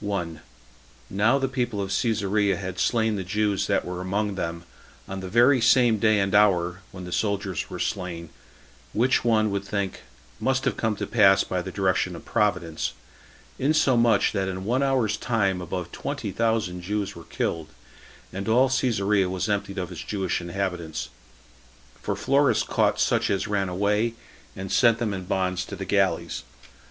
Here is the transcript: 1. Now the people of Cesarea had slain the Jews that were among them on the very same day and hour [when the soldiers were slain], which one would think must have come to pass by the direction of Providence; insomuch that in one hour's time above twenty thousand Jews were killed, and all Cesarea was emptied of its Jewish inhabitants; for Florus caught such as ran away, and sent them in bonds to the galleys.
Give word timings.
1. 0.00 0.40
Now 1.08 1.38
the 1.38 1.48
people 1.48 1.80
of 1.80 1.90
Cesarea 1.96 2.58
had 2.58 2.78
slain 2.78 3.16
the 3.16 3.24
Jews 3.24 3.68
that 3.68 3.86
were 3.86 4.02
among 4.02 4.34
them 4.34 4.64
on 5.08 5.20
the 5.20 5.30
very 5.30 5.62
same 5.62 5.98
day 5.98 6.20
and 6.20 6.34
hour 6.34 6.82
[when 6.92 7.04
the 7.06 7.10
soldiers 7.10 7.70
were 7.70 7.78
slain], 7.78 8.28
which 8.92 9.24
one 9.24 9.50
would 9.50 9.64
think 9.64 10.02
must 10.40 10.66
have 10.66 10.76
come 10.76 10.94
to 10.96 11.06
pass 11.06 11.42
by 11.42 11.62
the 11.62 11.72
direction 11.72 12.14
of 12.14 12.26
Providence; 12.26 12.92
insomuch 13.58 14.32
that 14.32 14.46
in 14.46 14.66
one 14.66 14.82
hour's 14.82 15.16
time 15.16 15.62
above 15.62 15.90
twenty 15.90 16.32
thousand 16.32 16.82
Jews 16.82 17.16
were 17.16 17.24
killed, 17.24 17.68
and 18.30 18.46
all 18.46 18.68
Cesarea 18.68 19.30
was 19.30 19.48
emptied 19.48 19.78
of 19.78 19.90
its 19.90 20.02
Jewish 20.04 20.42
inhabitants; 20.42 21.08
for 22.02 22.14
Florus 22.14 22.62
caught 22.62 23.00
such 23.00 23.30
as 23.30 23.48
ran 23.48 23.70
away, 23.70 24.12
and 24.54 24.70
sent 24.70 24.98
them 24.98 25.14
in 25.14 25.24
bonds 25.24 25.64
to 25.64 25.76
the 25.76 25.86
galleys. 25.86 26.42